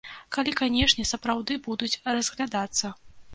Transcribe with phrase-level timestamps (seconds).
[0.35, 2.93] Калі, канешне, сапраўды будуць разглядацца.